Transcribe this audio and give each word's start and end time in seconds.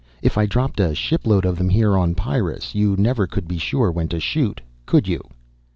If 0.23 0.35
I 0.35 0.47
dropped 0.47 0.79
a 0.79 0.95
shipload 0.95 1.45
of 1.45 1.59
them 1.59 1.69
here 1.69 1.95
on 1.95 2.15
Pyrrus, 2.15 2.73
you 2.73 2.95
never 2.97 3.27
could 3.27 3.47
be 3.47 3.59
sure 3.59 3.91
when 3.91 4.07
to 4.07 4.19
shoot, 4.19 4.59
could 4.87 5.07
you?" 5.07 5.21